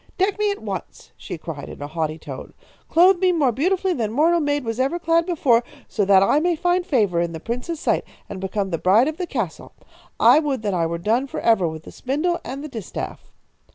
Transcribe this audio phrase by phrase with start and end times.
[0.17, 2.55] "'Deck me at once!' she cried, in a haughty tone.
[2.89, 6.55] 'Clothe me more beautifully than mortal maid was ever clad before, so that I may
[6.55, 9.73] find favour in the prince's sight and become the bride of the castle.
[10.19, 13.31] I would that I were done for ever with the spindle and the distaff.'